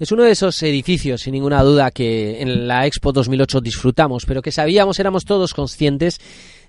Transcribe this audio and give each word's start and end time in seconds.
Es 0.00 0.12
uno 0.12 0.24
de 0.24 0.30
esos 0.30 0.62
edificios, 0.62 1.20
sin 1.20 1.34
ninguna 1.34 1.62
duda, 1.62 1.90
que 1.90 2.40
en 2.40 2.66
la 2.66 2.86
Expo 2.86 3.12
2008 3.12 3.60
disfrutamos, 3.60 4.24
pero 4.24 4.40
que 4.40 4.50
sabíamos, 4.50 4.98
éramos 4.98 5.26
todos 5.26 5.52
conscientes 5.52 6.18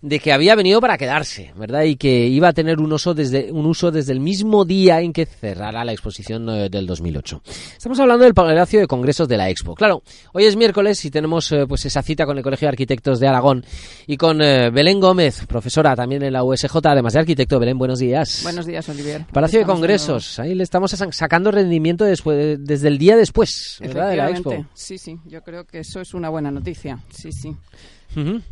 de 0.01 0.19
que 0.19 0.33
había 0.33 0.55
venido 0.55 0.81
para 0.81 0.97
quedarse, 0.97 1.53
¿verdad? 1.55 1.83
Y 1.83 1.95
que 1.95 2.27
iba 2.27 2.47
a 2.47 2.53
tener 2.53 2.79
un 2.79 2.91
uso 2.91 3.13
desde, 3.13 3.51
un 3.51 3.65
uso 3.67 3.91
desde 3.91 4.13
el 4.13 4.19
mismo 4.19 4.65
día 4.65 4.99
en 5.01 5.13
que 5.13 5.25
cerrara 5.25 5.85
la 5.85 5.91
exposición 5.91 6.49
eh, 6.49 6.69
del 6.69 6.87
2008. 6.87 7.41
Estamos 7.77 7.99
hablando 7.99 8.23
del 8.23 8.33
Palacio 8.33 8.79
de 8.79 8.87
Congresos 8.87 9.27
de 9.27 9.37
la 9.37 9.49
Expo. 9.49 9.75
Claro, 9.75 10.01
hoy 10.33 10.45
es 10.45 10.55
miércoles 10.55 11.05
y 11.05 11.11
tenemos 11.11 11.51
eh, 11.51 11.65
pues 11.67 11.85
esa 11.85 12.01
cita 12.01 12.25
con 12.25 12.37
el 12.37 12.43
Colegio 12.43 12.65
de 12.65 12.69
Arquitectos 12.69 13.19
de 13.19 13.27
Aragón 13.27 13.63
y 14.07 14.17
con 14.17 14.41
eh, 14.41 14.71
Belén 14.71 14.99
Gómez, 14.99 15.45
profesora 15.45 15.95
también 15.95 16.23
en 16.23 16.33
la 16.33 16.43
USJ, 16.43 16.75
además 16.83 17.13
de 17.13 17.19
arquitecto. 17.19 17.59
Belén, 17.59 17.77
buenos 17.77 17.99
días. 17.99 18.41
Buenos 18.43 18.65
días, 18.65 18.87
Olivier. 18.89 19.25
Palacio 19.31 19.59
de 19.59 19.65
Congresos, 19.65 20.39
ahí 20.39 20.55
le 20.55 20.63
estamos 20.63 20.91
sacando 21.11 21.51
rendimiento 21.51 22.05
después, 22.05 22.57
desde 22.59 22.87
el 22.87 22.97
día 22.97 23.15
después, 23.15 23.77
¿verdad? 23.79 24.09
De 24.09 24.15
la 24.15 24.29
Expo. 24.31 24.65
Sí, 24.73 24.97
sí, 24.97 25.19
yo 25.25 25.43
creo 25.43 25.65
que 25.65 25.79
eso 25.79 26.01
es 26.01 26.15
una 26.15 26.29
buena 26.29 26.49
noticia. 26.49 26.99
Sí, 27.11 27.31
sí. 27.31 27.55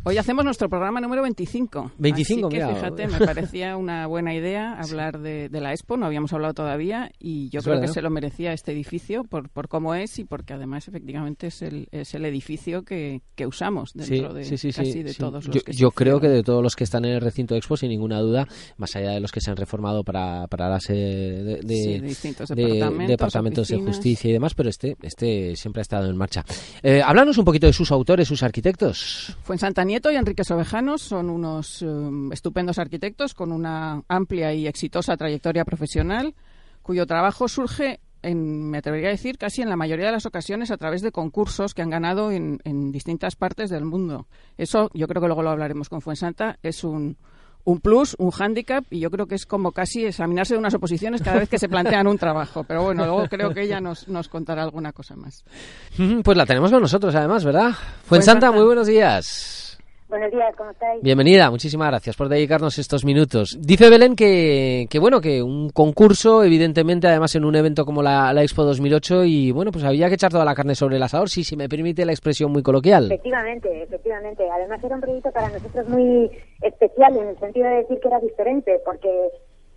Hoy 0.04 0.16
hacemos 0.16 0.44
nuestro 0.44 0.68
programa 0.68 1.00
número 1.00 1.22
25. 1.22 1.92
25, 1.98 2.48
Así 2.48 2.56
que, 2.56 2.66
fíjate, 2.66 3.08
me 3.08 3.18
parecía 3.26 3.76
una 3.76 4.06
buena 4.06 4.34
idea 4.34 4.74
hablar 4.80 5.20
de, 5.20 5.48
la 5.50 5.72
Expo, 5.72 5.96
no 5.96 6.06
habíamos 6.06 6.32
hablado 6.32 6.54
todavía 6.54 7.10
y 7.18 7.50
yo 7.50 7.60
creo 7.60 7.80
que 7.80 7.88
se 7.88 8.00
lo 8.00 8.10
merecía 8.10 8.52
este 8.52 8.72
edificio 8.72 9.24
por, 9.24 9.50
por 9.50 9.68
cómo 9.68 9.94
es 9.94 10.18
y 10.18 10.24
porque 10.24 10.54
además 10.54 10.88
efectivamente 10.88 11.48
es 11.48 11.60
el, 11.62 11.88
es 11.90 12.14
el 12.14 12.24
edificio 12.24 12.82
que, 12.82 13.22
que 13.34 13.46
usamos 13.46 13.92
dentro 13.94 14.32
de 14.32 14.42
casi 14.42 15.02
de 15.02 15.14
todos 15.14 15.46
los 15.46 15.54
yo, 15.54 15.62
que 15.62 15.72
Yo 15.72 15.90
creo 15.90 16.20
que 16.20 16.28
de 16.28 16.42
todos 16.42 16.62
los 16.62 16.76
que 16.76 16.84
están 16.84 17.04
en 17.04 17.12
el 17.12 17.20
recinto 17.20 17.54
Expo, 17.54 17.76
sin 17.76 17.90
ninguna 17.90 18.20
duda, 18.20 18.46
más 18.78 18.96
allá 18.96 19.10
de 19.10 19.20
los 19.20 19.32
que 19.32 19.40
se 19.40 19.50
han 19.50 19.56
reformado 19.56 20.02
para, 20.04 20.46
para 20.46 20.68
la 20.68 20.80
sede 20.80 21.60
de, 21.62 22.00
distintos 22.00 22.48
departamentos, 22.48 23.68
de 23.68 23.78
justicia 23.78 24.30
y 24.30 24.32
demás, 24.32 24.54
pero 24.54 24.70
este, 24.70 24.96
este 25.02 25.54
siempre 25.56 25.80
ha 25.80 25.82
estado 25.82 26.08
en 26.08 26.16
marcha. 26.16 26.44
Eh, 26.82 27.02
háblanos 27.04 27.36
un 27.38 27.44
poquito 27.44 27.66
de 27.66 27.72
sus 27.72 27.92
autores, 27.92 28.26
sus 28.26 28.42
arquitectos. 28.42 29.36
Santa 29.58 29.84
Nieto 29.84 30.10
y 30.10 30.16
Enrique 30.16 30.44
Sobejanos 30.44 31.02
son 31.02 31.30
unos 31.30 31.82
um, 31.82 32.32
estupendos 32.32 32.78
arquitectos 32.78 33.34
con 33.34 33.52
una 33.52 34.02
amplia 34.08 34.52
y 34.52 34.66
exitosa 34.66 35.16
trayectoria 35.16 35.64
profesional, 35.64 36.34
cuyo 36.82 37.06
trabajo 37.06 37.48
surge 37.48 38.00
en, 38.22 38.70
me 38.70 38.78
atrevería 38.78 39.08
a 39.08 39.12
decir, 39.12 39.38
casi 39.38 39.62
en 39.62 39.68
la 39.68 39.76
mayoría 39.76 40.06
de 40.06 40.12
las 40.12 40.26
ocasiones 40.26 40.70
a 40.70 40.76
través 40.76 41.02
de 41.02 41.12
concursos 41.12 41.74
que 41.74 41.82
han 41.82 41.90
ganado 41.90 42.32
en, 42.32 42.58
distintas 42.92 43.36
partes 43.36 43.70
del 43.70 43.84
mundo. 43.84 44.26
Eso, 44.58 44.90
yo 44.94 45.08
creo 45.08 45.22
que 45.22 45.28
luego 45.28 45.42
lo 45.42 45.50
hablaremos 45.50 45.88
con 45.88 46.00
Fuensanta, 46.00 46.58
es 46.62 46.84
un, 46.84 47.16
un 47.64 47.80
plus, 47.80 48.16
un 48.18 48.30
hándicap, 48.30 48.84
y 48.90 49.00
yo 49.00 49.10
creo 49.10 49.26
que 49.26 49.34
es 49.34 49.46
como 49.46 49.72
casi 49.72 50.06
examinarse 50.06 50.54
de 50.54 50.58
unas 50.58 50.74
oposiciones 50.74 51.22
cada 51.22 51.38
vez 51.38 51.48
que 51.48 51.58
se 51.58 51.68
plantean 51.68 52.06
un 52.06 52.18
trabajo. 52.18 52.64
Pero 52.64 52.84
bueno, 52.84 53.04
luego 53.04 53.28
creo 53.28 53.52
que 53.52 53.62
ella 53.62 53.80
nos, 53.80 54.08
nos 54.08 54.28
contará 54.28 54.62
alguna 54.62 54.92
cosa 54.92 55.16
más. 55.16 55.44
Pues 56.24 56.36
la 56.36 56.46
tenemos 56.46 56.70
con 56.70 56.80
nosotros, 56.80 57.14
además, 57.14 57.44
¿verdad? 57.44 57.70
Fuensanta, 58.04 58.50
muy 58.50 58.64
buenos 58.64 58.86
días. 58.86 59.60
Buenos 60.10 60.32
días, 60.32 60.52
¿cómo 60.56 60.72
estáis? 60.72 61.00
Bienvenida, 61.04 61.48
muchísimas 61.52 61.88
gracias 61.88 62.16
por 62.16 62.28
dedicarnos 62.28 62.76
estos 62.80 63.04
minutos. 63.04 63.56
Dice 63.60 63.88
Belén 63.88 64.16
que, 64.16 64.88
que 64.90 64.98
bueno, 64.98 65.20
que 65.20 65.40
un 65.40 65.70
concurso, 65.70 66.42
evidentemente, 66.42 67.06
además 67.06 67.36
en 67.36 67.44
un 67.44 67.54
evento 67.54 67.84
como 67.84 68.02
la, 68.02 68.32
la, 68.32 68.42
Expo 68.42 68.64
2008, 68.64 69.22
y 69.22 69.52
bueno, 69.52 69.70
pues 69.70 69.84
había 69.84 70.08
que 70.08 70.16
echar 70.16 70.32
toda 70.32 70.44
la 70.44 70.56
carne 70.56 70.74
sobre 70.74 70.96
el 70.96 71.02
asador, 71.04 71.28
sí, 71.28 71.44
si 71.44 71.56
me 71.56 71.68
permite 71.68 72.04
la 72.04 72.10
expresión 72.10 72.50
muy 72.50 72.60
coloquial. 72.64 73.04
Efectivamente, 73.04 73.84
efectivamente. 73.84 74.42
Además 74.52 74.82
era 74.82 74.96
un 74.96 75.00
proyecto 75.00 75.30
para 75.30 75.48
nosotros 75.48 75.88
muy 75.88 76.28
especial 76.62 77.16
en 77.16 77.28
el 77.28 77.38
sentido 77.38 77.68
de 77.68 77.76
decir 77.76 78.00
que 78.00 78.08
era 78.08 78.20
diferente, 78.20 78.80
porque 78.84 79.30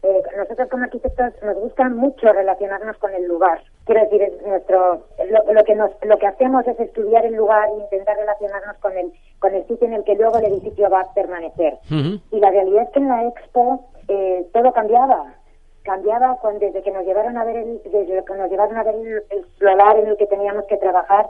eh, 0.04 0.22
nosotros 0.36 0.68
como 0.70 0.84
arquitectos 0.84 1.34
nos 1.42 1.56
gusta 1.56 1.88
mucho 1.88 2.34
relacionarnos 2.34 2.98
con 2.98 3.14
el 3.14 3.26
lugar. 3.26 3.64
Quiero 3.86 4.02
decir, 4.02 4.38
nuestro 4.46 5.06
lo, 5.54 5.64
que 5.64 5.76
nos 5.76 5.92
lo 6.04 6.18
que 6.18 6.28
hacemos 6.28 6.68
es 6.68 6.78
estudiar 6.78 7.26
el 7.26 7.36
lugar 7.36 7.70
e 7.70 7.84
intentar 7.84 8.18
relacionarnos 8.18 8.78
con 8.80 8.98
el 8.98 9.14
con 9.40 9.56
el 9.56 9.66
sitio 9.66 9.88
en 9.88 9.94
el 9.94 10.04
que 10.04 10.16
luego 10.16 10.38
el 10.40 10.46
edificio 10.46 10.90
va 10.90 11.02
a 11.02 11.14
permanecer. 11.14 11.78
Y 11.90 12.40
la 12.40 12.52
realidad 12.52 12.84
es 12.84 12.90
que 12.90 13.00
en 13.00 13.08
la 13.08 13.28
Expo 13.28 13.86
eh, 14.10 14.46
todo 14.54 14.74
cambiaba. 14.74 15.36
Cambiaba 15.84 16.38
cuando, 16.42 16.60
desde 16.60 16.82
que 16.82 16.92
nos 16.92 17.06
llevaron 17.06 17.38
a 17.38 17.46
ver 17.46 17.58
el, 17.58 17.82
desde 17.84 18.26
que 18.26 18.34
nos 18.36 18.50
llevaron 18.50 18.76
a 18.76 18.84
ver 18.84 18.96
el, 18.96 19.24
el 19.30 19.46
solar 19.58 19.98
en 19.98 20.08
el 20.08 20.18
que 20.18 20.28
teníamos 20.28 20.66
que 20.66 20.78
trabajar, 20.78 21.28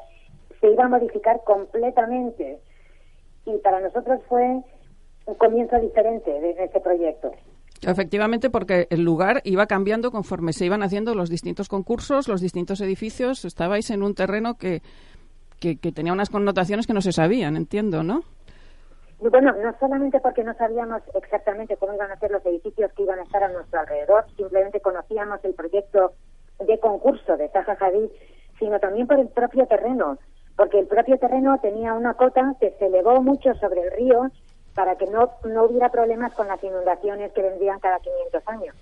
se 0.62 0.72
iba 0.72 0.86
a 0.86 0.90
modificar 0.90 1.44
completamente. 1.44 2.60
Y 3.46 3.58
para 3.58 3.82
nosotros 3.82 4.20
fue 4.30 4.64
un 5.26 5.36
comienzo 5.36 5.80
diferente 5.80 6.32
de 6.32 6.52
ese 6.52 6.80
proyecto. 6.80 7.32
Efectivamente, 7.86 8.50
porque 8.50 8.88
el 8.90 9.02
lugar 9.02 9.42
iba 9.44 9.66
cambiando 9.66 10.12
conforme 10.12 10.54
se 10.54 10.66
iban 10.66 10.84
haciendo 10.84 11.16
los 11.16 11.30
distintos 11.30 11.68
concursos, 11.68 12.28
los 12.28 12.42
distintos 12.42 12.80
edificios. 12.82 13.46
Estabais 13.46 13.90
en 13.90 14.04
un 14.04 14.16
terreno 14.16 14.56
que, 14.56 14.82
que, 15.60 15.76
tenía 15.92 16.14
unas 16.14 16.30
connotaciones 16.30 16.88
que 16.88 16.94
no 16.94 17.02
se 17.02 17.12
sabían, 17.12 17.56
entiendo, 17.56 18.04
¿no? 18.04 18.22
Bueno, 19.20 19.54
no 19.64 19.74
solamente 19.80 20.20
porque 20.20 20.44
no 20.44 20.54
sabíamos 20.56 21.02
exactamente 21.16 21.78
cómo 21.78 21.94
iban 21.94 22.12
a 22.12 22.20
ser 22.20 22.32
los 22.32 22.46
edificios 22.46 22.92
que 22.94 23.04
iban 23.04 23.20
a 23.20 23.24
estar 23.24 23.44
a 23.44 23.50
nuestro 23.50 23.80
alrededor, 23.80 24.26
simplemente 24.36 24.82
conocíamos 24.82 25.40
el 25.44 25.54
proyecto 25.54 26.14
de 26.60 26.78
concurso 26.80 27.38
de 27.38 27.48
Zaha 27.50 27.78
Hadid, 27.80 28.10
sino 28.60 28.80
también 28.80 29.08
por 29.08 29.20
el 29.20 29.30
propio 29.30 29.66
terreno, 29.66 30.18
porque 30.58 30.80
el 30.80 30.88
propio 30.88 31.18
terreno 31.18 31.58
tenía 31.62 31.94
una 31.94 32.16
cota 32.16 32.56
que 32.60 32.72
se 32.78 32.88
elevó 32.88 33.22
mucho 33.22 33.54
sobre 33.56 33.82
el 33.82 33.92
río 33.92 34.30
para 34.76 34.96
que 34.96 35.06
no, 35.08 35.32
no 35.46 35.66
hubiera 35.66 35.90
problemas 35.90 36.34
con 36.34 36.48
las 36.48 36.64
inundaciones 36.64 37.32
que 37.34 37.42
vendrían 37.42 37.80
cada 37.80 38.00
500 38.00 38.48
años. 38.48 38.76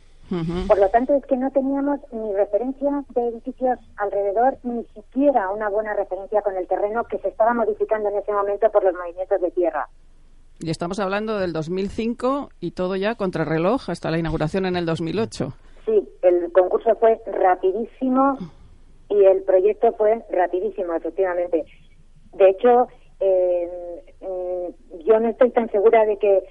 Por 0.66 0.80
lo 0.80 0.88
tanto, 0.90 1.14
es 1.14 1.26
que 1.26 1.36
no 1.36 1.52
teníamos 1.52 2.00
ni 2.14 2.34
referencia 2.34 3.04
de 3.10 3.28
edificios 3.28 3.78
alrededor, 3.98 4.58
ni 4.64 4.86
siquiera 4.96 5.50
una 5.50 5.68
buena 5.68 5.94
referencia 5.94 6.42
con 6.42 6.56
el 6.56 6.68
terreno 6.68 7.04
que 7.04 7.18
se 7.18 7.28
estaba 7.28 7.54
modificando 7.54 8.08
en 8.08 8.16
ese 8.16 8.32
momento 8.32 8.72
por 8.72 8.82
los 8.82 8.94
movimientos 8.94 9.42
de 9.42 9.52
tierra. 9.52 9.90
Y 10.62 10.70
estamos 10.70 11.00
hablando 11.00 11.38
del 11.38 11.52
2005 11.52 12.50
y 12.62 12.72
todo 12.72 12.96
ya 12.96 13.16
contrarreloj 13.16 13.90
hasta 13.90 14.10
la 14.10 14.20
inauguración 14.20 14.66
en 14.66 14.78
el 14.78 14.86
2008. 14.86 15.54
Sí, 15.86 16.10
el 16.22 16.52
concurso 16.54 16.96
fue 16.96 17.20
rapidísimo 17.26 18.38
y 19.10 19.26
el 19.26 19.42
proyecto 19.44 19.92
fue 19.98 20.24
rapidísimo, 20.32 20.94
efectivamente. 20.94 21.66
De 22.34 22.50
hecho, 22.52 22.88
eh, 23.20 23.91
yo 25.06 25.20
no 25.20 25.30
estoy 25.30 25.52
tan 25.52 25.70
segura 25.72 26.06
de 26.06 26.18
que 26.18 26.44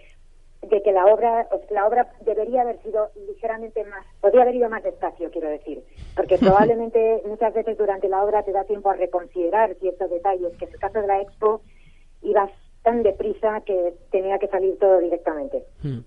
de 0.63 0.83
que 0.83 0.93
la 0.93 1.07
obra 1.07 1.49
la 1.71 1.87
obra 1.87 2.13
debería 2.21 2.63
haber 2.63 2.83
sido 2.83 3.11
ligeramente 3.27 3.83
más 3.85 4.05
podría 4.21 4.43
haber 4.43 4.57
ido 4.57 4.69
más 4.69 4.83
despacio 4.83 5.31
quiero 5.31 5.49
decir 5.49 5.83
porque 6.15 6.39
probablemente 6.41 7.23
muchas 7.27 7.55
veces 7.55 7.79
durante 7.79 8.09
la 8.09 8.23
obra 8.23 8.43
te 8.43 8.53
da 8.53 8.65
tiempo 8.65 8.91
a 8.91 8.95
reconsiderar 8.95 9.75
ciertos 9.77 10.11
detalles 10.11 10.57
que 10.59 10.67
en 10.67 10.73
el 10.73 10.79
caso 10.79 11.01
de 11.01 11.07
la 11.07 11.21
expo 11.23 11.63
ibas 12.23 12.51
tan 12.83 13.03
deprisa 13.03 13.63
que 13.65 13.95
tenía 14.11 14.39
que 14.39 14.49
salir 14.49 14.79
todo 14.79 14.99
directamente 14.99 15.65
hmm. 15.83 16.01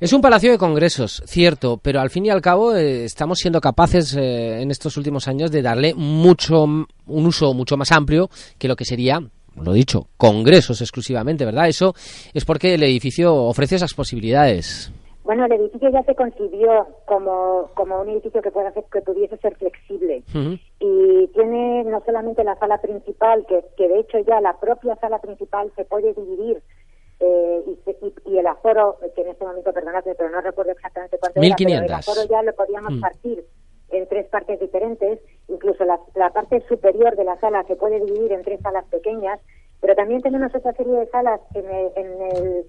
Es 0.00 0.12
un 0.12 0.20
palacio 0.20 0.50
de 0.50 0.58
congresos, 0.58 1.22
cierto, 1.26 1.78
pero 1.80 2.00
al 2.00 2.10
fin 2.10 2.26
y 2.26 2.30
al 2.30 2.40
cabo 2.40 2.74
eh, 2.74 3.04
estamos 3.04 3.38
siendo 3.38 3.60
capaces 3.60 4.16
eh, 4.16 4.60
en 4.60 4.72
estos 4.72 4.96
últimos 4.96 5.28
años 5.28 5.52
de 5.52 5.62
darle 5.62 5.94
mucho 5.94 6.64
un 6.64 6.86
uso 7.06 7.54
mucho 7.54 7.76
más 7.76 7.92
amplio 7.92 8.28
que 8.58 8.66
lo 8.66 8.74
que 8.74 8.84
sería 8.84 9.20
lo 9.60 9.72
dicho, 9.72 10.06
congresos 10.16 10.80
exclusivamente, 10.80 11.44
¿verdad? 11.44 11.68
Eso 11.68 11.94
es 12.32 12.44
porque 12.44 12.74
el 12.74 12.82
edificio 12.82 13.34
ofrece 13.34 13.76
esas 13.76 13.94
posibilidades. 13.94 14.92
Bueno, 15.24 15.44
el 15.46 15.52
edificio 15.52 15.88
ya 15.90 16.02
se 16.02 16.16
concibió 16.16 16.88
como, 17.06 17.70
como 17.74 18.00
un 18.00 18.08
edificio 18.08 18.42
que 18.42 18.50
puede 18.50 18.68
hacer 18.68 18.84
que 18.92 19.02
pudiese 19.02 19.36
ser 19.36 19.54
flexible 19.56 20.24
y 20.80 21.26
tiene 21.28 21.84
no 21.84 22.02
solamente 22.04 22.42
la 22.42 22.56
sala 22.56 22.78
principal, 22.78 23.46
que, 23.48 23.64
que 23.76 23.88
de 23.88 24.00
hecho 24.00 24.18
ya 24.26 24.40
la 24.40 24.58
propia 24.58 24.96
sala 24.96 25.20
principal 25.20 25.70
se 25.76 25.84
puede 25.84 26.12
dividir 26.12 26.60
eh, 27.20 27.62
y, 28.26 28.36
el 28.36 28.46
aforo, 28.48 28.98
que 29.14 29.22
en 29.22 29.28
este 29.28 29.44
momento, 29.44 29.72
perdonadme, 29.72 30.14
pero 30.16 30.28
no 30.28 30.40
recuerdo 30.40 30.72
exactamente 30.72 31.18
cuánto 31.20 31.40
era, 31.40 31.54
pero 31.56 31.84
el 31.84 31.92
aforo 31.92 32.20
ya 32.28 32.42
lo 32.42 32.52
podíamos 32.52 32.94
mm. 32.94 33.00
partir 33.00 33.44
en 33.92 34.08
tres 34.08 34.26
partes 34.28 34.58
diferentes, 34.58 35.20
incluso 35.48 35.84
la, 35.84 36.30
parte 36.30 36.60
superior 36.68 37.14
de 37.16 37.24
la 37.24 37.38
sala 37.38 37.62
se 37.64 37.76
puede 37.76 38.00
dividir 38.00 38.32
en 38.32 38.42
tres 38.42 38.60
salas 38.60 38.84
pequeñas, 38.86 39.40
pero 39.80 39.94
también 39.94 40.22
tenemos 40.22 40.54
otra 40.54 40.72
serie 40.72 40.92
de 40.92 41.06
salas 41.06 41.40
en, 41.54 41.66
en, 41.96 42.64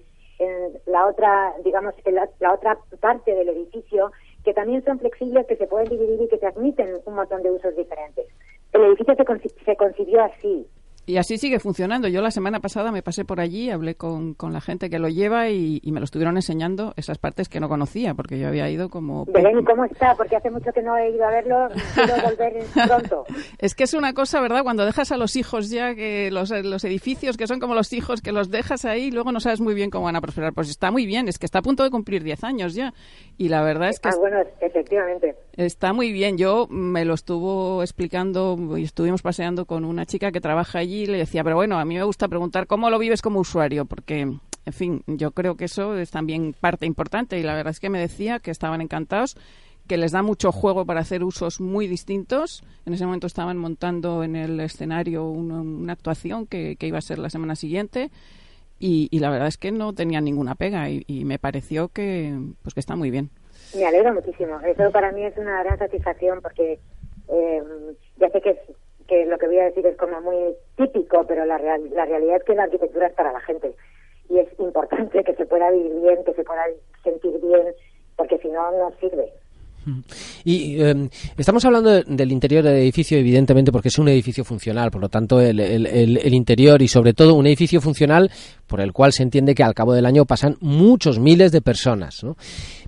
la 0.86 1.06
otra, 1.06 1.54
digamos, 1.64 1.94
en 2.04 2.16
la, 2.16 2.52
otra 2.52 2.78
parte 3.00 3.34
del 3.34 3.48
edificio 3.48 4.10
que 4.44 4.52
también 4.52 4.84
son 4.84 4.98
flexibles, 4.98 5.46
que 5.46 5.56
se 5.56 5.66
pueden 5.66 5.88
dividir 5.88 6.20
y 6.20 6.28
que 6.28 6.38
te 6.38 6.46
admiten 6.46 7.00
un 7.06 7.14
montón 7.14 7.42
de 7.42 7.50
usos 7.50 7.74
diferentes. 7.76 8.26
El 8.72 8.84
edificio 8.84 9.14
se, 9.14 9.48
se 9.64 9.76
concibió 9.76 10.22
así. 10.22 10.66
Y 11.06 11.18
así 11.18 11.36
sigue 11.36 11.58
funcionando. 11.58 12.08
Yo 12.08 12.22
la 12.22 12.30
semana 12.30 12.60
pasada 12.60 12.90
me 12.90 13.02
pasé 13.02 13.26
por 13.26 13.38
allí, 13.38 13.70
hablé 13.70 13.94
con, 13.94 14.32
con 14.32 14.54
la 14.54 14.62
gente 14.62 14.88
que 14.88 14.98
lo 14.98 15.08
lleva 15.08 15.50
y, 15.50 15.80
me 15.84 16.00
lo 16.00 16.04
estuvieron 16.04 16.36
enseñando 16.36 16.94
esas 16.96 17.18
partes 17.18 17.48
que 17.48 17.60
no 17.60 17.68
conocía, 17.68 18.14
porque 18.14 18.38
yo 18.38 18.48
había 18.48 18.68
ido 18.70 18.88
como... 18.88 19.26
Belén, 19.26 19.64
¿cómo 19.64 19.84
está? 19.84 20.14
Porque 20.16 20.36
hace 20.36 20.50
mucho 20.50 20.72
que 20.72 20.82
no 20.82 20.96
he 20.96 21.10
ido 21.10 21.24
a 21.24 21.30
verlo, 21.30 21.68
quiero 21.94 22.14
volver 22.24 22.64
pronto. 22.88 23.24
es 23.58 23.74
que 23.74 23.84
es 23.84 23.94
una 23.94 24.14
cosa, 24.14 24.40
¿verdad? 24.40 24.62
Cuando 24.62 24.84
dejas 24.86 25.12
a 25.12 25.16
los 25.16 25.36
hijos 25.36 25.70
ya, 25.70 25.94
que 25.94 26.30
los, 26.30 26.50
los 26.50 26.84
edificios 26.84 27.36
que 27.36 27.46
son 27.46 27.60
como 27.60 27.74
los 27.74 27.92
hijos, 27.92 28.22
que 28.22 28.32
los 28.32 28.50
dejas 28.50 28.84
ahí, 28.86 29.10
luego 29.10 29.30
no 29.30 29.40
sabes 29.40 29.60
muy 29.60 29.74
bien 29.74 29.90
cómo 29.90 30.06
van 30.06 30.16
a 30.16 30.20
prosperar. 30.22 30.54
Pues 30.54 30.70
está 30.70 30.90
muy 30.90 31.04
bien, 31.06 31.28
es 31.28 31.38
que 31.38 31.46
está 31.46 31.58
a 31.58 31.62
punto 31.62 31.84
de 31.84 31.90
cumplir 31.90 32.24
10 32.24 32.42
años 32.44 32.74
ya. 32.74 32.94
Y 33.36 33.50
la 33.50 33.62
verdad 33.62 33.90
es 33.90 34.00
que... 34.00 34.08
Ah, 34.08 34.16
bueno, 34.18 34.38
efectivamente. 34.60 35.36
Está 35.56 35.92
muy 35.92 36.12
bien. 36.12 36.38
Yo 36.38 36.66
me 36.68 37.04
lo 37.04 37.14
estuvo 37.14 37.82
explicando 37.82 38.56
y 38.76 38.84
estuvimos 38.84 39.22
paseando 39.22 39.66
con 39.66 39.84
una 39.84 40.06
chica 40.06 40.32
que 40.32 40.40
trabaja 40.40 40.78
allí 40.78 40.93
y 41.02 41.06
le 41.06 41.18
decía, 41.18 41.42
pero 41.42 41.56
bueno, 41.56 41.78
a 41.78 41.84
mí 41.84 41.96
me 41.96 42.04
gusta 42.04 42.28
preguntar 42.28 42.66
cómo 42.66 42.88
lo 42.88 42.98
vives 42.98 43.20
como 43.20 43.40
usuario, 43.40 43.84
porque, 43.84 44.20
en 44.20 44.72
fin, 44.72 45.02
yo 45.06 45.32
creo 45.32 45.56
que 45.56 45.64
eso 45.64 45.96
es 45.98 46.10
también 46.10 46.54
parte 46.58 46.86
importante 46.86 47.38
y 47.38 47.42
la 47.42 47.54
verdad 47.54 47.72
es 47.72 47.80
que 47.80 47.90
me 47.90 47.98
decía 47.98 48.38
que 48.38 48.50
estaban 48.50 48.80
encantados 48.80 49.36
que 49.88 49.96
les 49.98 50.12
da 50.12 50.22
mucho 50.22 50.50
juego 50.52 50.86
para 50.86 51.00
hacer 51.00 51.24
usos 51.24 51.60
muy 51.60 51.86
distintos. 51.86 52.64
En 52.86 52.94
ese 52.94 53.04
momento 53.04 53.26
estaban 53.26 53.58
montando 53.58 54.22
en 54.22 54.34
el 54.36 54.60
escenario 54.60 55.26
una, 55.26 55.92
actuación 55.92 56.46
que, 56.46 56.76
iba 56.80 56.98
a 56.98 57.02
ser 57.02 57.18
la 57.18 57.28
semana 57.28 57.54
siguiente 57.54 58.10
y, 58.78 59.18
la 59.18 59.30
verdad 59.30 59.48
es 59.48 59.58
que 59.58 59.72
no 59.72 59.92
tenía 59.92 60.20
ninguna 60.20 60.54
pega 60.54 60.88
y, 60.88 61.24
me 61.24 61.38
pareció 61.38 61.88
que, 61.88 62.34
pues 62.62 62.72
que 62.72 62.80
está 62.80 62.96
muy 62.96 63.10
bien. 63.10 63.30
Me 63.74 63.84
alegro 63.84 64.14
muchísimo. 64.14 64.60
Eso 64.60 64.90
para 64.90 65.12
mí 65.12 65.24
es 65.24 65.36
una 65.36 65.62
gran 65.64 65.78
satisfacción 65.78 66.40
porque 66.40 66.78
eh, 67.28 67.62
ya 68.18 68.30
sé 68.30 68.40
que 68.40 68.58
que 69.06 69.26
lo 69.26 69.38
que 69.38 69.46
voy 69.46 69.58
a 69.58 69.64
decir 69.64 69.86
es 69.86 69.96
como 69.96 70.20
muy 70.20 70.54
típico, 70.76 71.24
pero 71.26 71.44
la, 71.44 71.58
la 71.58 72.04
realidad 72.04 72.36
es 72.36 72.44
que 72.44 72.54
la 72.54 72.64
arquitectura 72.64 73.06
es 73.06 73.14
para 73.14 73.32
la 73.32 73.40
gente 73.40 73.74
y 74.28 74.38
es 74.38 74.48
importante 74.58 75.22
que 75.22 75.34
se 75.34 75.46
pueda 75.46 75.70
vivir 75.70 75.92
bien, 76.00 76.24
que 76.24 76.34
se 76.34 76.44
pueda 76.44 76.62
sentir 77.02 77.32
bien, 77.42 77.74
porque 78.16 78.38
si 78.38 78.48
no, 78.48 78.70
no 78.72 78.92
sirve. 79.00 79.32
Y 80.44 80.80
em, 80.82 81.10
estamos 81.36 81.62
hablando 81.66 82.02
del 82.02 82.32
interior 82.32 82.64
del 82.64 82.76
edificio, 82.76 83.18
evidentemente, 83.18 83.70
porque 83.70 83.88
es 83.88 83.98
un 83.98 84.08
edificio 84.08 84.42
funcional, 84.42 84.90
por 84.90 85.02
lo 85.02 85.10
tanto, 85.10 85.40
el, 85.40 85.60
el, 85.60 85.86
el, 85.86 86.34
interior 86.34 86.80
y 86.80 86.88
sobre 86.88 87.12
todo 87.12 87.34
un 87.34 87.46
edificio 87.46 87.82
funcional 87.82 88.30
por 88.66 88.80
el 88.80 88.92
cual 88.92 89.12
se 89.12 89.22
entiende 89.22 89.54
que 89.54 89.62
al 89.62 89.74
cabo 89.74 89.92
del 89.92 90.06
año 90.06 90.24
pasan 90.24 90.56
muchos 90.60 91.18
miles 91.18 91.52
de 91.52 91.60
personas. 91.60 92.24
¿no? 92.24 92.36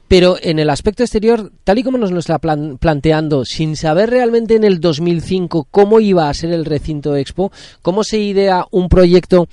Pero 0.09 0.37
en 0.41 0.59
el 0.59 0.71
aspecto 0.71 1.03
exterior, 1.03 1.51
tal 1.65 1.79
y 1.79 1.83
como 1.83 1.99
nos 1.99 2.13
lo 2.13 2.21
está 2.21 2.39
planteando, 2.39 3.45
sin 3.45 3.77
saber 3.77 4.11
realmente 4.11 4.55
en 4.55 4.65
el 4.65 4.81
2005 4.81 5.67
cómo 5.71 6.01
iba 6.01 6.29
a 6.29 6.35
ser 6.35 6.53
el 6.53 6.65
recinto 6.65 7.17
Expo, 7.17 7.51
cómo 7.83 8.05
se 8.05 8.19
idea 8.19 8.67
un 8.71 8.89
proyecto 8.89 9.49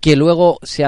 que 0.00 0.14
luego 0.14 0.58
se 0.62 0.86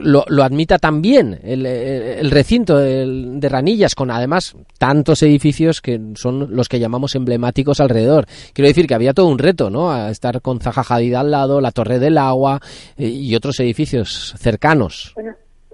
lo, 0.00 0.24
admita 0.42 0.78
también 0.78 1.38
el, 1.44 1.64
el, 1.64 2.30
recinto 2.30 2.76
de 2.76 3.48
Ranillas, 3.48 3.94
con 3.94 4.10
además 4.10 4.56
tantos 4.78 5.22
edificios 5.22 5.80
que 5.80 6.00
son 6.16 6.54
los 6.54 6.68
que 6.68 6.80
llamamos 6.80 7.14
emblemáticos 7.14 7.78
alrededor. 7.78 8.26
Quiero 8.52 8.68
decir 8.68 8.86
que 8.88 8.94
había 8.94 9.14
todo 9.14 9.26
un 9.26 9.38
reto, 9.38 9.70
¿no? 9.70 9.92
A 9.92 10.10
estar 10.10 10.40
con 10.40 10.60
Zaha 10.60 10.82
Hadid 10.88 11.14
al 11.14 11.30
lado, 11.30 11.60
la 11.60 11.70
Torre 11.70 12.00
del 12.00 12.18
Agua 12.18 12.60
eh, 12.96 13.06
y 13.06 13.34
otros 13.36 13.60
edificios 13.60 14.34
cercanos. 14.38 15.14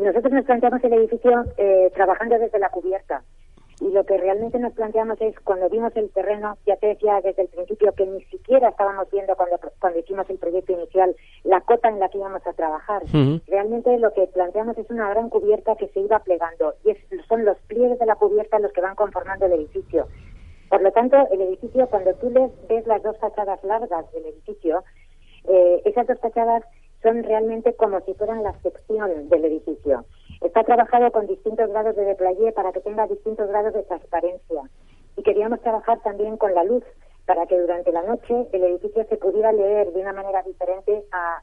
Nosotros 0.03 0.33
nos 0.33 0.45
planteamos 0.45 0.83
el 0.83 0.93
edificio 0.95 1.45
eh, 1.57 1.91
trabajando 1.95 2.39
desde 2.39 2.59
la 2.59 2.71
cubierta. 2.71 3.23
Y 3.81 3.91
lo 3.91 4.05
que 4.05 4.17
realmente 4.17 4.59
nos 4.59 4.73
planteamos 4.75 5.21
es, 5.21 5.39
cuando 5.41 5.69
vimos 5.69 5.95
el 5.97 6.11
terreno, 6.11 6.57
ya 6.67 6.77
te 6.77 6.89
decía 6.89 7.21
desde 7.21 7.43
el 7.43 7.49
principio 7.49 7.93
que 7.93 8.07
ni 8.07 8.23
siquiera 8.25 8.69
estábamos 8.69 9.11
viendo 9.11 9.35
cuando, 9.35 9.59
cuando 9.81 9.99
hicimos 9.99 10.29
el 10.31 10.39
proyecto 10.39 10.73
inicial 10.73 11.17
la 11.43 11.61
cota 11.63 11.89
en 11.89 11.99
la 11.99 12.09
que 12.09 12.19
íbamos 12.19 12.47
a 12.47 12.53
trabajar. 12.53 13.03
Realmente 13.49 13.99
lo 13.99 14.13
que 14.13 14.29
planteamos 14.29 14.79
es 14.79 14.89
una 14.91 15.09
gran 15.11 15.31
cubierta 15.31 15.75
que 15.77 15.89
se 15.89 16.01
iba 16.01 16.21
plegando 16.21 16.75
y 16.85 16.95
son 17.29 17.45
los 17.45 17.59
pliegues 17.67 17.99
de 17.99 18.07
la 18.07 18.15
cubierta 18.15 18.61
los 18.61 18.73
que 18.73 18.81
van 18.81 18.95
conformando 18.95 19.47
el 19.47 19.53
edificio. 19.53 20.07
Por 20.69 20.81
lo 20.83 20.93
tanto, 20.93 21.17
el 21.33 21.41
edificio, 21.41 21.87
cuando 21.89 22.15
tú 22.15 22.31
les 22.31 22.51
ves 22.69 22.87
las 22.87 23.03
dos 23.03 23.19
fachadas 23.19 23.63
largas 23.65 24.11
del 24.13 24.27
edificio, 24.27 24.85
eh, 25.49 25.83
esas 25.85 26.07
dos 26.07 26.21
fachadas 26.21 26.63
son 27.03 27.23
realmente 27.23 27.75
como 27.75 28.01
si 28.01 28.15
fueran 28.15 28.43
la 28.43 28.53
sección 28.61 29.29
del 29.29 29.45
edificio. 29.45 30.05
Está 30.41 30.65
trabajado 30.65 31.11
con 31.13 31.27
distintos 31.27 31.69
grados 31.71 31.97
de 31.97 32.05
deplayé 32.05 32.53
para 32.53 32.73
que 32.73 32.81
tenga 32.81 33.07
distintos 33.07 33.49
grados 33.49 33.75
de 33.75 33.83
transparencia. 33.85 34.63
Y 35.17 35.23
queríamos 35.23 35.61
trabajar 35.61 36.01
también 36.03 36.37
con 36.37 36.55
la 36.55 36.65
luz 36.65 36.85
para 37.27 37.47
que 37.47 37.59
durante 37.59 37.93
la 37.93 38.03
noche 38.03 38.49
el 38.53 38.65
edificio 38.65 39.05
se 39.09 39.17
pudiera 39.17 39.53
leer 39.53 39.93
de 39.93 40.01
una 40.01 40.13
manera 40.13 40.43
diferente 40.43 41.05
a, 41.13 41.43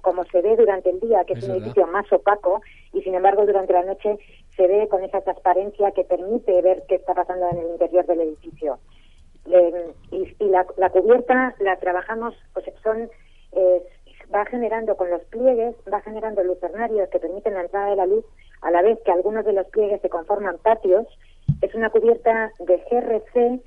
como 0.00 0.24
se 0.24 0.42
ve 0.42 0.56
durante 0.56 0.90
el 0.90 0.98
día, 0.98 1.24
que 1.24 1.34
es, 1.34 1.44
un 1.44 1.52
edificio 1.52 1.86
más 1.86 2.12
opaco, 2.12 2.60
y 2.92 3.02
sin 3.02 3.14
embargo 3.14 3.46
durante 3.46 3.72
la 3.72 3.84
noche 3.84 4.18
se 4.56 4.66
ve 4.66 4.88
con 4.88 5.04
esa 5.04 5.20
transparencia 5.20 5.92
que 5.92 6.04
permite 6.04 6.60
ver 6.62 6.82
qué 6.88 6.96
está 6.96 7.14
pasando 7.14 7.48
en 7.50 7.58
el 7.58 7.70
interior 7.70 8.04
del 8.06 8.22
edificio. 8.22 8.78
Eh, 9.46 9.92
y, 10.10 10.44
la, 10.48 10.64
cubierta 10.64 11.54
la 11.60 11.76
trabajamos, 11.76 12.34
pues 12.52 12.66
son 12.82 13.08
eh, 13.52 13.82
va 14.34 14.44
generando 14.46 14.96
con 14.96 15.10
los 15.10 15.22
pliegues, 15.24 15.76
va 15.92 16.00
generando 16.00 16.42
lucernarios 16.42 17.08
que 17.10 17.18
permiten 17.18 17.54
la 17.54 17.62
entrada 17.62 17.90
de 17.90 17.96
la 17.96 18.06
luz, 18.06 18.24
a 18.62 18.70
la 18.70 18.82
vez 18.82 18.98
que 19.04 19.12
algunos 19.12 19.44
de 19.44 19.52
los 19.52 19.66
pliegues 19.68 20.00
se 20.00 20.08
conforman 20.08 20.58
patios. 20.58 21.06
Es 21.60 21.74
una 21.74 21.90
cubierta 21.90 22.52
de 22.60 22.78
GRC, 22.90 23.60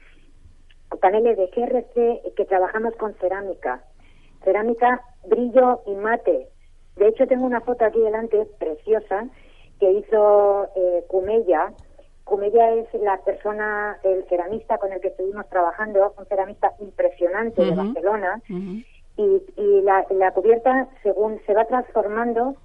paneles 0.99 1.37
de 1.37 1.47
GRC 1.47 2.33
que 2.35 2.45
trabajamos 2.45 2.95
con 2.95 3.13
cerámica. 3.15 3.83
Cerámica, 4.43 5.01
brillo 5.27 5.81
y 5.85 5.95
mate. 5.95 6.47
De 6.95 7.07
hecho, 7.07 7.27
tengo 7.27 7.45
una 7.45 7.61
foto 7.61 7.83
aquí 7.83 7.99
delante 7.99 8.45
preciosa 8.57 9.27
que 9.79 9.91
hizo 9.91 10.69
eh, 10.75 11.03
Cumella. 11.07 11.73
Cumella 12.23 12.73
es 12.75 12.87
la 13.01 13.17
persona, 13.23 13.97
el 14.03 14.23
ceramista 14.29 14.77
con 14.77 14.91
el 14.93 15.01
que 15.01 15.09
estuvimos 15.09 15.47
trabajando, 15.49 16.13
un 16.17 16.25
ceramista 16.25 16.73
impresionante 16.79 17.63
de 17.63 17.75
Barcelona 17.75 18.41
y, 19.17 19.41
y 19.57 19.81
la, 19.81 20.05
la, 20.11 20.31
cubierta 20.31 20.87
según 21.03 21.39
se 21.45 21.53
va 21.53 21.65
transformando 21.65 22.55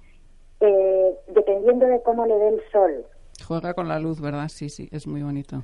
eh, 0.59 1.15
dependiendo 1.27 1.87
de 1.87 2.01
cómo 2.03 2.25
le 2.25 2.35
dé 2.35 2.49
el 2.49 2.61
sol. 2.71 3.05
Juega 3.47 3.73
con 3.73 3.87
la 3.87 3.99
luz, 3.99 4.21
¿verdad? 4.21 4.47
Sí, 4.49 4.69
sí, 4.69 4.87
es 4.91 5.07
muy 5.07 5.23
bonito. 5.23 5.63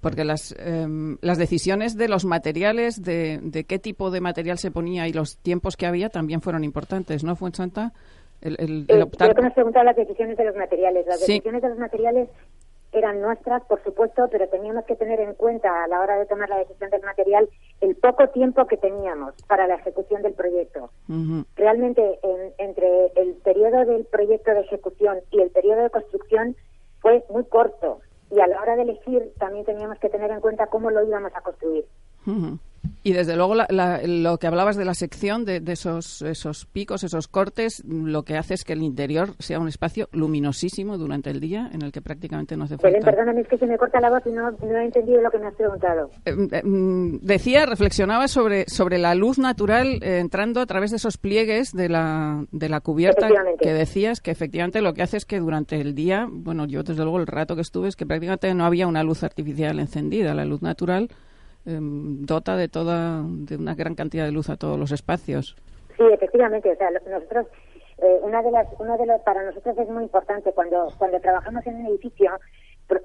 Porque 0.00 0.24
las, 0.24 0.54
em, 0.58 1.16
las 1.20 1.38
decisiones 1.38 1.96
de 1.96 2.08
los 2.08 2.24
materiales, 2.24 3.02
de, 3.02 3.38
de, 3.40 3.64
qué 3.64 3.78
tipo 3.78 4.10
de 4.10 4.20
material 4.20 4.58
se 4.58 4.72
ponía 4.72 5.06
y 5.06 5.12
los 5.12 5.36
tiempos 5.38 5.76
que 5.76 5.86
había 5.86 6.08
también 6.08 6.40
fueron 6.40 6.64
importantes, 6.64 7.22
¿no, 7.22 7.36
Fuensanta? 7.36 7.92
El, 8.40 8.56
el, 8.58 8.84
el 8.88 8.98
eh, 8.98 9.02
optar... 9.04 9.34
que 9.34 9.42
nos 9.42 9.52
preguntado 9.52 9.84
las 9.84 9.94
decisiones 9.94 10.36
de 10.36 10.44
los 10.44 10.56
materiales. 10.56 11.06
Las 11.06 11.20
decisiones 11.20 11.62
de 11.62 11.68
los 11.68 11.78
materiales 11.78 12.28
eran 12.92 13.20
nuestras, 13.20 13.62
por 13.64 13.82
supuesto, 13.82 14.28
pero 14.30 14.48
teníamos 14.48 14.84
que 14.84 14.96
tener 14.96 15.18
en 15.20 15.34
cuenta 15.34 15.84
a 15.84 15.88
la 15.88 16.00
hora 16.00 16.18
de 16.18 16.26
tomar 16.26 16.48
la 16.48 16.58
decisión 16.58 16.90
del 16.90 17.02
material 17.02 17.48
el 17.80 17.96
poco 17.96 18.28
tiempo 18.28 18.66
que 18.66 18.76
teníamos 18.76 19.34
para 19.48 19.66
la 19.66 19.76
ejecución 19.76 20.22
del 20.22 20.34
proyecto. 20.34 20.90
Realmente, 21.56 22.18
entre 22.58 23.06
el 23.16 23.34
periodo 23.42 23.84
del 23.86 24.04
proyecto 24.04 24.52
de 24.52 24.60
ejecución 24.60 25.20
y 25.30 25.40
el 25.40 25.50
periodo 25.50 25.82
de 25.82 25.90
construcción 25.90 26.56
fue 27.00 27.24
muy 27.30 27.44
corto. 27.44 28.00
Y 28.30 28.40
a 28.40 28.46
la 28.46 28.60
hora 28.60 28.76
de 28.76 28.82
elegir 28.82 29.32
también 29.38 29.64
teníamos 29.64 29.98
que 29.98 30.08
tener 30.08 30.30
en 30.30 30.40
cuenta 30.40 30.66
cómo 30.66 30.90
lo 30.90 31.04
íbamos 31.04 31.32
a 31.34 31.40
construir. 31.40 31.84
Y 33.04 33.12
desde 33.12 33.36
luego 33.36 33.54
lo 33.54 34.38
que 34.38 34.46
hablabas 34.46 34.76
de 34.76 34.84
la 34.84 34.94
sección, 34.94 35.44
de, 35.44 35.60
esos, 35.66 36.22
esos 36.22 36.66
picos, 36.66 37.02
esos 37.02 37.26
cortes, 37.26 37.82
lo 37.84 38.22
que 38.22 38.36
hace 38.36 38.54
es 38.54 38.64
que 38.64 38.74
el 38.74 38.82
interior 38.82 39.30
sea 39.40 39.58
un 39.58 39.68
espacio 39.68 40.08
luminosísimo 40.12 40.98
durante 40.98 41.30
el 41.30 41.40
día 41.40 41.68
en 41.72 41.82
el 41.82 41.90
que 41.90 42.00
prácticamente 42.00 42.56
no 42.56 42.64
hace 42.64 42.78
falta. 42.78 42.98
perdóname, 43.00 43.40
es 43.40 43.48
que 43.48 43.58
se 43.58 43.66
me 43.66 43.76
corta 43.76 44.00
la 44.00 44.10
voz 44.10 44.22
y 44.26 44.30
no, 44.30 44.48
he 44.48 44.84
entendido 44.84 45.20
lo 45.20 45.30
que 45.30 45.38
me 45.38 45.46
has 45.46 45.54
preguntado. 45.54 46.10
Eh, 46.24 46.34
eh, 46.52 46.62
mm, 46.62 47.18
decía, 47.22 47.66
reflexionaba 47.66 48.28
sobre, 48.28 48.66
sobre 48.68 48.98
la 48.98 49.14
luz 49.14 49.38
natural 49.38 49.98
eh, 50.02 50.18
entrando 50.20 50.60
a 50.60 50.66
través 50.66 50.90
de 50.90 50.98
esos 50.98 51.18
pliegues 51.18 51.72
de 51.72 51.88
la, 51.88 52.44
de 52.52 52.68
la 52.68 52.80
cubierta 52.80 53.28
que 53.60 53.72
decías 53.72 54.20
que 54.20 54.30
efectivamente 54.30 54.80
lo 54.80 54.94
que 54.94 55.02
hace 55.02 55.16
es 55.16 55.24
que 55.24 55.40
durante 55.40 55.80
el 55.80 55.94
día, 55.94 56.28
bueno, 56.30 56.66
yo 56.66 56.82
desde 56.82 57.02
luego 57.02 57.18
el 57.18 57.26
rato 57.26 57.56
que 57.56 57.62
estuve 57.62 57.88
es 57.88 57.96
que 57.96 58.06
prácticamente 58.06 58.54
no 58.54 58.64
había 58.64 58.86
una 58.86 59.02
luz 59.02 59.24
artificial 59.24 59.80
encendida, 59.80 60.34
la 60.34 60.44
luz 60.44 60.62
natural 60.62 61.08
Em, 61.64 62.26
dota 62.26 62.56
de 62.56 62.68
toda 62.68 63.22
de 63.22 63.56
una 63.56 63.76
gran 63.76 63.94
cantidad 63.94 64.24
de 64.24 64.32
luz 64.32 64.50
a 64.50 64.56
todos 64.56 64.76
los 64.76 64.90
espacios. 64.90 65.54
Sí, 65.96 66.02
efectivamente. 66.12 66.72
O 66.72 66.76
sea, 66.76 66.90
nosotros 66.90 67.46
eh, 67.98 68.18
una 68.22 68.42
de 68.42 68.50
las 68.50 68.66
uno 68.80 68.98
de 68.98 69.06
los 69.06 69.20
para 69.20 69.44
nosotros 69.44 69.78
es 69.78 69.88
muy 69.88 70.02
importante 70.02 70.52
cuando 70.52 70.88
cuando 70.98 71.20
trabajamos 71.20 71.64
en 71.66 71.76
un 71.76 71.86
edificio 71.86 72.32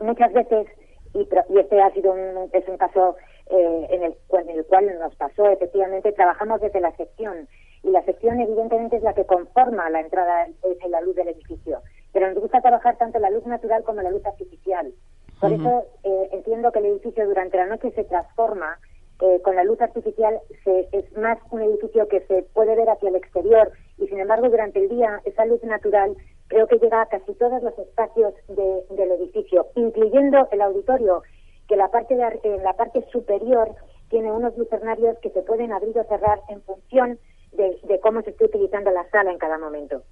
muchas 0.01 0.33
veces 0.33 0.67
y, 1.13 1.19
y 1.19 1.59
este 1.59 1.81
ha 1.81 1.91
sido 1.91 2.13
un, 2.13 2.49
es 2.51 2.67
un 2.67 2.77
caso 2.77 3.15
eh, 3.51 3.87
en, 3.91 4.03
el, 4.03 4.15
en 4.31 4.49
el 4.49 4.65
cual 4.65 4.87
nos 4.99 5.15
pasó 5.15 5.47
efectivamente 5.49 6.11
trabajamos 6.13 6.59
desde 6.59 6.81
la 6.81 6.95
sección 6.95 7.47
y 7.83 7.91
la 7.91 8.03
sección 8.05 8.39
evidentemente 8.39 8.97
es 8.97 9.03
la 9.03 9.13
que 9.13 9.25
conforma 9.25 9.89
la 9.91 10.01
entrada 10.01 10.47
de 10.47 10.89
la 10.89 11.01
luz 11.01 11.15
del 11.15 11.29
edificio 11.29 11.79
pero 12.11 12.27
nos 12.27 12.39
gusta 12.39 12.61
trabajar 12.61 12.97
tanto 12.97 13.19
la 13.19 13.29
luz 13.29 13.45
natural 13.45 13.83
como 13.83 14.01
la 14.01 14.09
luz 14.09 14.25
artificial 14.25 14.91
por 15.39 15.51
eso 15.51 15.85
eh, 16.03 16.29
entiendo 16.31 16.71
que 16.71 16.79
el 16.79 16.85
edificio 16.85 17.27
durante 17.27 17.57
la 17.57 17.67
noche 17.67 17.91
se 17.91 18.03
transforma 18.03 18.79
eh, 19.19 19.41
con 19.43 19.55
la 19.55 19.63
luz 19.63 19.81
artificial 19.81 20.39
se, 20.63 20.87
es 20.91 21.11
más 21.17 21.39
un 21.51 21.61
edificio 21.61 22.07
que 22.07 22.21
se 22.21 22.43
puede 22.53 22.75
ver 22.75 22.89
hacia 22.89 23.09
el 23.09 23.15
exterior 23.15 23.71
y 23.97 24.07
sin 24.07 24.19
embargo 24.19 24.49
durante 24.49 24.79
el 24.79 24.89
día 24.89 25.21
esa 25.25 25.45
luz 25.45 25.63
natural 25.63 26.15
creo 26.47 26.67
que 26.67 26.77
llega 26.77 27.01
a 27.01 27.05
casi 27.07 27.33
todos 27.33 27.61
los 27.61 27.77
espacios 27.77 28.33
del 28.47 29.11
edificio, 29.11 29.67
incluyendo 29.75 30.47
el 30.51 30.61
auditorio, 30.61 31.23
que 31.67 31.75
la 31.75 31.89
parte 31.89 32.15
de, 32.15 32.39
en 32.43 32.63
la 32.63 32.73
parte 32.73 33.05
superior 33.11 33.69
tiene 34.09 34.31
unos 34.31 34.57
lucernarios 34.57 35.17
que 35.19 35.29
se 35.31 35.41
pueden 35.41 35.73
abrir 35.73 35.97
o 35.99 36.03
cerrar 36.05 36.39
en 36.49 36.61
función 36.61 37.19
de, 37.57 37.99
cómo 38.01 38.21
se 38.21 38.29
está 38.29 38.45
utilizando 38.45 38.91
la 38.91 39.09
sala 39.09 39.31
en 39.31 39.37
cada 39.37 39.57
momento. 39.57 40.03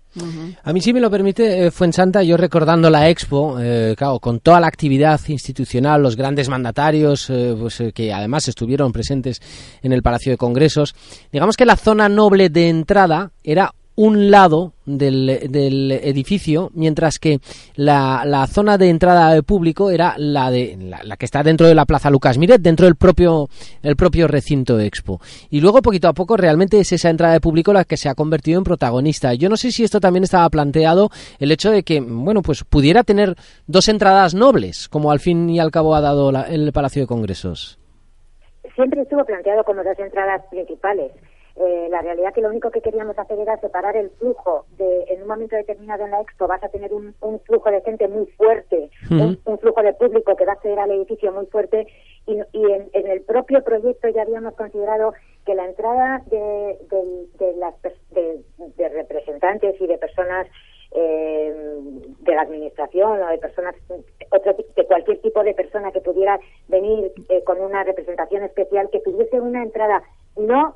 A 0.63 0.73
mí, 0.73 0.81
si 0.81 0.93
me 0.93 0.99
lo 0.99 1.09
permite, 1.09 1.65
eh, 1.65 1.71
Fuensanta, 1.71 2.23
yo 2.23 2.37
recordando 2.37 2.89
la 2.89 3.09
Expo, 3.09 3.57
eh, 3.59 3.93
claro, 3.97 4.19
con 4.19 4.39
toda 4.39 4.59
la 4.59 4.67
actividad 4.67 5.19
institucional, 5.27 6.01
los 6.01 6.15
grandes 6.15 6.49
mandatarios, 6.49 7.29
eh, 7.29 7.55
pues, 7.59 7.83
que 7.93 8.11
además 8.11 8.47
estuvieron 8.47 8.91
presentes 8.91 9.41
en 9.81 9.93
el 9.93 10.01
Palacio 10.01 10.31
de 10.31 10.37
Congresos, 10.37 10.95
digamos 11.31 11.55
que 11.55 11.65
la 11.65 11.75
zona 11.75 12.09
noble 12.09 12.49
de 12.49 12.69
entrada 12.69 13.31
era 13.43 13.71
un 13.95 14.29
lado 14.29 14.73
del, 14.85 15.47
del 15.49 15.91
edificio, 15.91 16.69
mientras 16.73 17.17
que 17.17 17.39
la, 17.75 18.23
la, 18.25 18.45
zona 18.47 18.77
de 18.77 18.89
entrada 18.89 19.33
de 19.33 19.41
público 19.41 19.89
era 19.89 20.15
la 20.17 20.51
de 20.51 20.77
la, 20.77 21.17
que 21.17 21.25
está 21.25 21.43
dentro 21.43 21.67
de 21.67 21.75
la 21.75 21.85
Plaza 21.85 22.09
Lucas 22.09 22.37
Miret, 22.37 22.61
dentro 22.61 22.85
del 22.85 22.95
propio 22.95 23.47
el 23.81 23.95
propio 23.95 24.27
recinto 24.27 24.79
Expo. 24.79 25.19
Y 25.49 25.61
luego 25.61 25.81
poquito 25.81 26.07
a 26.07 26.13
poco 26.13 26.37
realmente 26.37 26.79
es 26.79 26.91
esa 26.91 27.09
entrada 27.09 27.33
de 27.33 27.41
público 27.41 27.73
la 27.73 27.85
que 27.85 27.97
se 27.97 28.09
ha 28.09 28.15
convertido 28.15 28.57
en 28.57 28.63
protagonista. 28.63 29.33
Yo 29.33 29.49
no 29.49 29.57
sé 29.57 29.71
si 29.71 29.83
esto 29.83 29.99
también 29.99 30.23
estaba 30.23 30.49
planteado 30.49 31.09
el 31.39 31.51
hecho 31.51 31.71
de 31.71 31.83
que 31.83 32.01
bueno 32.01 32.41
pues 32.41 32.63
pudiera 32.63 33.03
tener 33.03 33.35
dos 33.67 33.87
entradas 33.87 34.33
nobles, 34.35 34.89
como 34.89 35.11
al 35.11 35.19
fin 35.19 35.49
y 35.49 35.59
al 35.59 35.71
cabo 35.71 35.95
ha 35.95 36.01
dado 36.01 36.31
el 36.47 36.71
Palacio 36.73 37.03
de 37.03 37.07
Congresos. 37.07 37.79
Siempre 38.75 39.01
estuvo 39.01 39.23
planteado 39.23 39.63
como 39.63 39.83
dos 39.83 39.97
entradas 39.97 40.41
principales 40.49 41.11
eh, 41.57 41.87
la 41.89 42.01
realidad 42.01 42.33
que 42.33 42.41
lo 42.41 42.49
único 42.49 42.69
que 42.69 42.81
queríamos 42.81 43.17
hacer 43.17 43.39
era 43.39 43.57
separar 43.61 43.95
el 43.95 44.09
flujo 44.11 44.65
de, 44.77 45.05
en 45.07 45.21
un 45.21 45.27
momento 45.29 45.55
determinado 45.55 46.03
en 46.03 46.11
la 46.11 46.19
expo 46.19 46.47
vas 46.47 46.61
a 46.61 46.67
tener 46.67 46.93
un, 46.93 47.15
flujo 47.45 47.71
de 47.71 47.81
gente 47.81 48.09
muy 48.09 48.25
fuerte, 48.37 48.89
un, 49.09 49.57
flujo 49.59 49.81
de 49.81 49.93
público 49.93 50.35
que 50.35 50.43
va 50.43 50.51
a 50.51 50.55
acceder 50.55 50.79
al 50.79 50.91
edificio 50.91 51.31
muy 51.31 51.45
fuerte 51.45 51.87
y, 52.25 52.41
en, 52.53 53.07
el 53.07 53.21
propio 53.21 53.63
proyecto 53.63 54.09
ya 54.09 54.23
habíamos 54.23 54.53
considerado 54.55 55.13
que 55.45 55.55
la 55.55 55.65
entrada 55.65 56.23
de, 56.25 56.77
las, 57.55 57.75
de, 58.11 58.89
representantes 58.89 59.79
y 59.79 59.87
de 59.87 59.97
personas 59.97 60.47
eh, 60.91 61.53
de 62.19 62.35
la 62.35 62.41
administración 62.41 63.21
o 63.21 63.27
de 63.27 63.37
personas 63.37 63.75
otro, 64.29 64.55
de 64.75 64.85
cualquier 64.85 65.21
tipo 65.21 65.41
de 65.41 65.53
persona 65.53 65.93
que 65.93 66.01
pudiera 66.01 66.37
venir 66.67 67.13
eh, 67.29 67.43
con 67.45 67.61
una 67.61 67.83
representación 67.85 68.43
especial 68.43 68.89
que 68.91 68.99
tuviese 68.99 69.39
una 69.39 69.63
entrada 69.63 70.03
no 70.35 70.75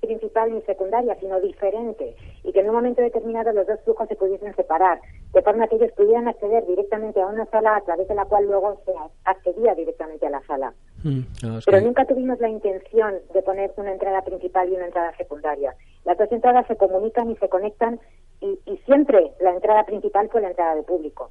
principal 0.00 0.52
ni 0.52 0.62
secundaria, 0.62 1.16
sino 1.20 1.40
diferente, 1.40 2.14
y 2.44 2.52
que 2.52 2.60
en 2.60 2.68
un 2.68 2.74
momento 2.74 3.02
determinado 3.02 3.52
los 3.52 3.66
dos 3.66 3.80
flujos 3.84 4.08
se 4.08 4.16
pudiesen 4.16 4.54
separar, 4.54 5.00
de 5.32 5.42
forma 5.42 5.66
que 5.68 5.76
ellos 5.76 5.92
pudieran 5.92 6.28
acceder 6.28 6.66
directamente 6.66 7.20
a 7.20 7.26
una 7.26 7.46
sala 7.46 7.76
a 7.76 7.80
través 7.82 8.08
de 8.08 8.14
la 8.14 8.24
cual 8.24 8.46
luego 8.46 8.80
se 8.84 8.92
accedía 9.24 9.74
directamente 9.74 10.26
a 10.26 10.30
la 10.30 10.42
sala. 10.46 10.72
Mm, 11.02 11.20
Pero 11.64 11.80
nunca 11.80 12.04
tuvimos 12.04 12.38
la 12.40 12.48
intención 12.48 13.14
de 13.32 13.42
poner 13.42 13.72
una 13.76 13.92
entrada 13.92 14.22
principal 14.22 14.68
y 14.68 14.76
una 14.76 14.86
entrada 14.86 15.16
secundaria. 15.16 15.74
Las 16.04 16.18
dos 16.18 16.30
entradas 16.32 16.66
se 16.66 16.76
comunican 16.76 17.30
y 17.30 17.36
se 17.36 17.48
conectan 17.48 18.00
y, 18.40 18.76
siempre 18.84 19.32
la 19.40 19.52
entrada 19.52 19.84
principal 19.84 20.28
fue 20.30 20.40
la 20.40 20.48
entrada 20.48 20.76
de 20.76 20.82
público. 20.82 21.28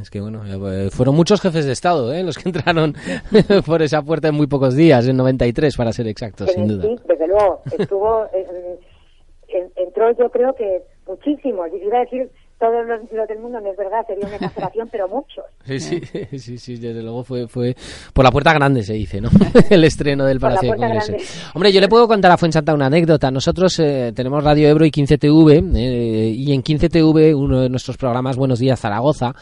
Es 0.00 0.10
que 0.10 0.20
bueno, 0.20 0.42
eh, 0.46 0.90
fueron 0.90 1.14
muchos 1.14 1.40
jefes 1.40 1.66
de 1.66 1.72
Estado 1.72 2.12
¿eh? 2.12 2.22
los 2.22 2.36
que 2.36 2.48
entraron 2.48 2.94
por 3.66 3.82
esa 3.82 4.02
puerta 4.02 4.28
en 4.28 4.34
muy 4.34 4.46
pocos 4.46 4.74
días, 4.74 5.06
en 5.06 5.16
93 5.16 5.76
para 5.76 5.92
ser 5.92 6.08
exactos, 6.08 6.50
sin 6.50 6.66
duda. 6.66 6.82
Sí, 6.82 6.96
desde 7.06 7.26
luego, 7.26 7.60
estuvo, 7.78 8.26
entró 9.76 10.10
yo 10.16 10.30
creo 10.30 10.54
que 10.54 10.82
muchísimos, 11.06 11.68
iba 11.72 11.98
a 11.98 12.00
decir 12.00 12.30
todos 12.60 12.86
los, 12.86 13.28
del 13.28 13.38
mundo, 13.38 13.58
no 13.58 13.70
es 13.70 13.76
verdad, 13.76 14.06
sería 14.06 14.26
una 14.26 14.36
exageración, 14.36 14.88
pero 14.92 15.08
muchos. 15.08 15.44
Sí, 15.64 15.80
sí, 15.80 16.00
sí, 16.38 16.58
sí, 16.58 16.76
desde 16.76 17.02
luego 17.02 17.24
fue, 17.24 17.48
fue 17.48 17.74
por 18.12 18.24
la 18.24 18.30
puerta 18.30 18.52
grande, 18.52 18.82
se 18.82 18.92
dice, 18.92 19.20
¿no? 19.20 19.30
el 19.70 19.82
estreno 19.82 20.26
del 20.26 20.38
Palacio 20.38 20.70
de 20.70 20.76
Congresos. 20.76 21.50
Hombre, 21.54 21.72
yo 21.72 21.80
le 21.80 21.88
puedo 21.88 22.06
contar 22.06 22.30
a 22.30 22.36
Fuensanta 22.36 22.74
una 22.74 22.86
anécdota. 22.86 23.30
Nosotros 23.30 23.78
eh, 23.80 24.12
tenemos 24.14 24.44
Radio 24.44 24.68
Ebro 24.68 24.84
y 24.84 24.90
15TV, 24.90 25.74
eh, 25.74 26.28
y 26.36 26.52
en 26.52 26.62
15TV, 26.62 27.34
uno 27.34 27.62
de 27.62 27.70
nuestros 27.70 27.96
programas, 27.96 28.36
Buenos 28.36 28.58
Días 28.58 28.78
Zaragoza, 28.78 29.34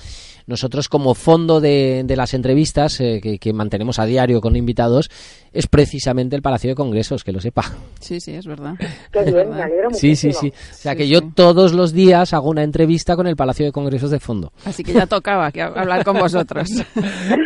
nosotros 0.49 0.89
como 0.89 1.15
fondo 1.15 1.61
de, 1.61 2.03
de 2.05 2.17
las 2.17 2.33
entrevistas 2.33 2.99
eh, 3.01 3.21
que, 3.21 3.53
mantenemos 3.53 3.99
a 3.99 4.07
diario 4.07 4.41
con 4.41 4.57
invitados 4.57 5.11
es 5.53 5.67
precisamente 5.67 6.37
el 6.37 6.43
Palacio 6.43 6.71
de 6.71 6.75
Congresos, 6.75 7.23
que 7.23 7.33
lo 7.33 7.41
sepa. 7.41 7.65
Sí, 8.01 8.21
sí, 8.21 8.33
es 8.33 8.47
verdad. 8.47 8.75
Qué 9.13 9.23
bien, 9.25 9.51
me 9.51 9.63
alegro 9.63 9.91
Sí, 9.93 10.17
sí, 10.17 10.33
sí. 10.33 10.49
O 10.49 10.75
sea 10.75 10.97
que 10.97 11.09
yo 11.09 11.21
todos 11.23 11.73
los 11.73 11.93
días 11.93 12.33
hago 12.33 12.49
una 12.49 12.63
entrevista 12.63 13.15
con 13.15 13.27
el 13.27 13.37
Palacio 13.37 13.67
de 13.67 13.73
Congresos 13.73 14.11
de 14.11 14.21
fondo. 14.21 14.53
Así 14.65 14.83
que 14.83 14.93
ya 14.93 15.07
tocaba 15.07 15.53
que 15.53 15.63
hablar 15.63 16.05
con 16.05 16.19
vosotros. 16.19 16.69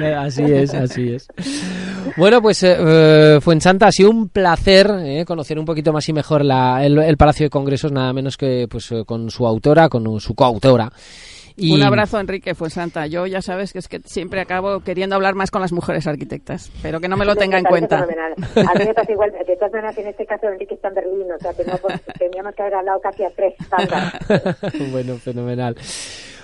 Eh, 0.01 0.15
así 0.19 0.43
es, 0.43 0.73
así 0.75 1.15
es. 1.15 1.27
Bueno, 2.17 2.41
pues 2.41 2.63
eh, 2.63 2.77
eh 2.79 3.39
Fuensanta, 3.41 3.87
ha 3.87 3.93
sido 3.93 4.11
un 4.11 4.29
placer 4.29 5.25
conocer 5.27 5.59
un 5.59 5.65
poquito 5.65 5.93
más 5.93 6.09
y 6.09 6.13
mejor 6.13 6.45
la, 6.45 6.85
el, 6.85 7.17
Palacio 7.17 7.47
de 7.47 7.51
Congresos, 7.51 7.91
nada 7.91 8.13
menos 8.13 8.37
que 8.37 8.67
pues 8.71 8.93
con 9.07 9.31
su 9.31 9.47
autora, 9.47 9.89
con 9.89 10.21
su 10.21 10.35
coautora. 10.35 10.93
Un 11.71 11.83
abrazo, 11.83 12.19
Enrique 12.19 12.55
Fuensanta. 12.55 13.07
Yo 13.07 13.27
ya 13.27 13.43
sabes 13.43 13.73
que 13.73 13.79
es 13.79 13.89
que 13.89 14.01
siempre 14.05 14.41
acabo 14.41 14.81
queriendo 14.81 15.17
hablar 15.17 15.35
más 15.35 15.51
con 15.51 15.61
las 15.61 15.73
mujeres 15.73 16.07
arquitectas, 16.07 16.71
pero 16.83 17.01
que 17.01 17.09
no 17.09 17.17
me 17.17 17.25
lo 17.25 17.37
tenga 17.37 17.59
en 17.59 17.65
cuenta. 17.65 17.99
A 18.01 18.07
mí 18.07 18.85
me 18.87 18.95
pasa 18.95 19.13
igual, 19.13 19.33
de 19.47 19.57
todas 19.57 19.73
maneras, 19.73 19.97
en 19.99 20.09
este 20.09 20.27
caso 20.27 20.49
Enrique 20.49 20.75
está 20.75 20.89
en 20.89 20.95
Berlín, 20.95 21.27
o 21.33 21.39
sea, 21.39 21.53
teníamos 22.19 22.55
que 22.55 22.63
haber 22.63 22.75
hablado 22.75 23.01
casi 23.01 23.25
a 23.25 23.31
tres. 23.31 23.55
bueno, 24.93 25.17
fenomenal. 25.17 25.77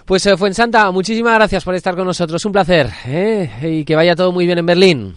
Pues 0.07 0.25
eh, 0.27 0.37
Fuensanta, 0.37 0.91
muchísimas 0.91 1.35
gracias 1.35 1.65
por 1.65 1.75
estar 1.75 1.95
con 1.95 2.07
nosotros. 2.07 2.43
Un 2.47 2.53
placer. 2.53 2.87
¿eh? 3.07 3.51
Y 3.63 3.85
que 3.85 3.95
vaya 3.95 4.15
todo 4.15 4.33
muy 4.33 4.47
bien 4.47 4.59
en 4.59 4.67
Berlín. 4.67 5.15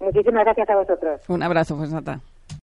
Muchísimas 0.00 0.44
gracias 0.44 0.68
a 0.68 0.76
vosotros. 0.76 1.20
Un 1.28 1.42
abrazo, 1.42 1.76
Fuensanta. 1.76 2.20